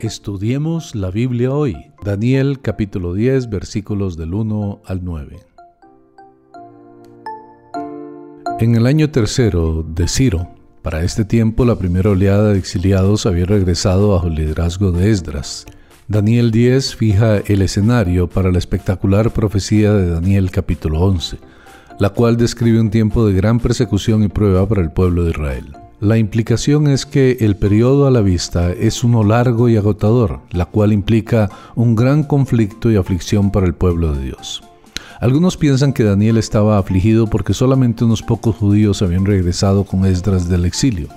[0.00, 1.74] Estudiemos la Biblia hoy.
[2.04, 5.36] Daniel capítulo 10 versículos del 1 al 9.
[8.60, 10.50] En el año tercero de Ciro,
[10.82, 15.66] para este tiempo la primera oleada de exiliados había regresado bajo el liderazgo de Esdras.
[16.06, 21.38] Daniel 10 fija el escenario para la espectacular profecía de Daniel capítulo 11,
[21.98, 25.87] la cual describe un tiempo de gran persecución y prueba para el pueblo de Israel.
[26.00, 30.64] La implicación es que el periodo a la vista es uno largo y agotador, la
[30.64, 34.62] cual implica un gran conflicto y aflicción para el pueblo de Dios.
[35.20, 40.48] Algunos piensan que Daniel estaba afligido porque solamente unos pocos judíos habían regresado con Esdras
[40.48, 41.08] del exilio.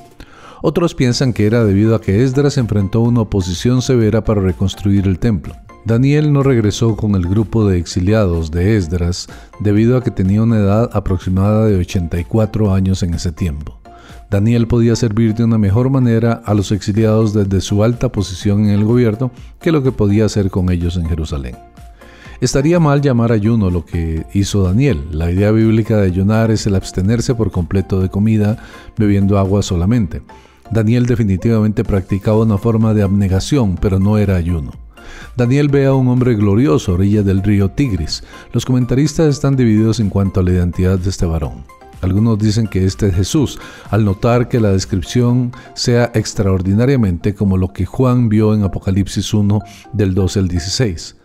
[0.63, 5.19] Otros piensan que era debido a que Esdras enfrentó una oposición severa para reconstruir el
[5.19, 5.53] templo.
[5.85, 9.27] Daniel no regresó con el grupo de exiliados de Esdras
[9.59, 13.80] debido a que tenía una edad aproximada de 84 años en ese tiempo.
[14.29, 18.71] Daniel podía servir de una mejor manera a los exiliados desde su alta posición en
[18.71, 21.55] el gobierno que lo que podía hacer con ellos en Jerusalén.
[22.41, 24.99] Estaría mal llamar ayuno lo que hizo Daniel.
[25.11, 28.57] La idea bíblica de ayunar es el abstenerse por completo de comida,
[28.97, 30.23] bebiendo agua solamente.
[30.71, 34.71] Daniel definitivamente practicaba una forma de abnegación, pero no era ayuno.
[35.37, 38.23] Daniel ve a un hombre glorioso a orillas del río Tigris.
[38.53, 41.63] Los comentaristas están divididos en cuanto a la identidad de este varón.
[42.01, 47.73] Algunos dicen que este es Jesús, al notar que la descripción sea extraordinariamente como lo
[47.73, 49.59] que Juan vio en Apocalipsis 1
[49.93, 51.15] del 12 al 16.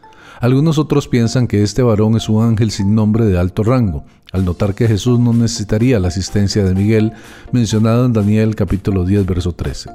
[0.40, 4.44] Algunos otros piensan que este varón es un ángel sin nombre de alto rango, al
[4.44, 7.12] notar que Jesús no necesitaría la asistencia de Miguel,
[7.52, 9.90] mencionado en Daniel capítulo 10, verso 13.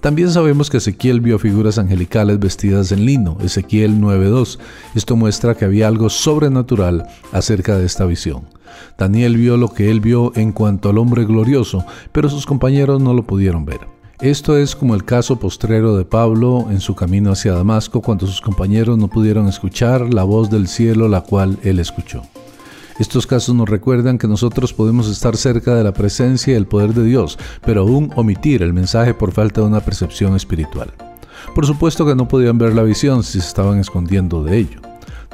[0.00, 4.58] También sabemos que Ezequiel vio figuras angelicales vestidas en lino, Ezequiel 9.2.
[4.94, 8.59] Esto muestra que había algo sobrenatural acerca de esta visión.
[8.98, 13.14] Daniel vio lo que él vio en cuanto al hombre glorioso, pero sus compañeros no
[13.14, 13.80] lo pudieron ver.
[14.20, 18.42] Esto es como el caso postrero de Pablo en su camino hacia Damasco cuando sus
[18.42, 22.22] compañeros no pudieron escuchar la voz del cielo la cual él escuchó.
[22.98, 26.92] Estos casos nos recuerdan que nosotros podemos estar cerca de la presencia y el poder
[26.92, 30.92] de Dios, pero aún omitir el mensaje por falta de una percepción espiritual.
[31.54, 34.80] Por supuesto que no podían ver la visión si se estaban escondiendo de ello.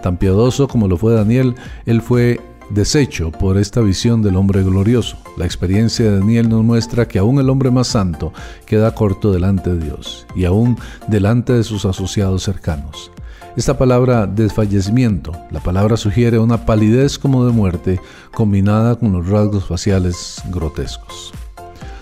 [0.00, 1.56] Tan piadoso como lo fue Daniel,
[1.86, 2.40] él fue
[2.70, 5.16] deshecho por esta visión del hombre glorioso.
[5.36, 8.32] La experiencia de Daniel nos muestra que aún el hombre más santo
[8.66, 13.10] queda corto delante de Dios y aún delante de sus asociados cercanos.
[13.56, 18.00] Esta palabra desfallecimiento, la palabra sugiere una palidez como de muerte
[18.34, 21.32] combinada con los rasgos faciales grotescos.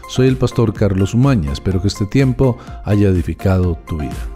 [0.09, 4.34] Soy el pastor Carlos Umaña, espero que este tiempo haya edificado tu vida.